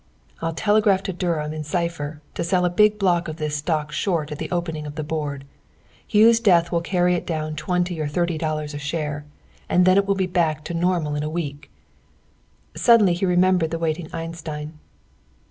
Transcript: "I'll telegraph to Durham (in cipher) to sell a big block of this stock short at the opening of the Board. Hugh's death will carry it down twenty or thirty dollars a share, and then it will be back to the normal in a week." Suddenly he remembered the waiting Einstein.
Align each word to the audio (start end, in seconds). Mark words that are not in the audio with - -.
"I'll 0.41 0.55
telegraph 0.55 1.03
to 1.03 1.13
Durham 1.13 1.53
(in 1.53 1.63
cipher) 1.63 2.23
to 2.33 2.43
sell 2.43 2.65
a 2.65 2.71
big 2.71 2.97
block 2.97 3.27
of 3.27 3.35
this 3.35 3.57
stock 3.57 3.91
short 3.91 4.31
at 4.31 4.39
the 4.39 4.49
opening 4.49 4.87
of 4.87 4.95
the 4.95 5.03
Board. 5.03 5.45
Hugh's 6.07 6.39
death 6.39 6.71
will 6.71 6.81
carry 6.81 7.13
it 7.13 7.23
down 7.27 7.55
twenty 7.55 7.99
or 8.01 8.07
thirty 8.07 8.35
dollars 8.39 8.73
a 8.73 8.79
share, 8.79 9.25
and 9.69 9.85
then 9.85 9.97
it 9.97 10.07
will 10.07 10.15
be 10.15 10.25
back 10.25 10.63
to 10.63 10.73
the 10.73 10.79
normal 10.79 11.13
in 11.13 11.21
a 11.21 11.29
week." 11.29 11.69
Suddenly 12.75 13.13
he 13.13 13.27
remembered 13.27 13.69
the 13.69 13.77
waiting 13.77 14.09
Einstein. 14.11 14.79